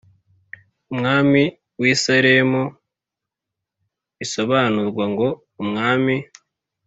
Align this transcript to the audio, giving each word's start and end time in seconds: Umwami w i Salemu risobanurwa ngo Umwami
Umwami 0.91 1.43
w 1.81 1.83
i 1.93 1.95
Salemu 2.01 2.63
risobanurwa 4.17 5.03
ngo 5.11 5.27
Umwami 5.61 6.15